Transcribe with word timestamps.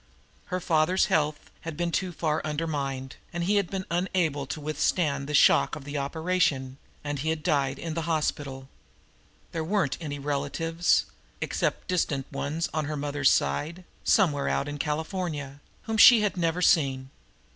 Her 0.45 0.59
father's 0.59 1.05
health 1.13 1.51
had 1.59 1.77
been 1.77 1.91
too 1.91 2.11
far 2.11 2.41
undermined, 2.43 3.17
and 3.31 3.43
he 3.43 3.57
had 3.57 3.69
been 3.69 3.85
unable 3.91 4.47
to 4.47 4.59
withstand 4.59 5.27
the 5.27 5.35
shock 5.35 5.75
of 5.75 5.83
the 5.83 5.95
operation, 5.99 6.79
and 7.03 7.19
he 7.19 7.29
had 7.29 7.43
died 7.43 7.77
in 7.77 7.93
the 7.93 8.01
hospital. 8.09 8.67
There 9.51 9.63
weren't 9.63 9.99
any 10.01 10.17
relatives, 10.17 11.05
except 11.39 11.87
distant 11.87 12.25
ones 12.31 12.67
on 12.73 12.85
her 12.85 12.97
mother's 12.97 13.29
side, 13.29 13.83
somewhere 14.03 14.49
out 14.49 14.67
in 14.67 14.79
California, 14.79 15.61
whom 15.83 15.97
she 15.97 16.21
had 16.21 16.35
never 16.35 16.63
seen. 16.63 17.11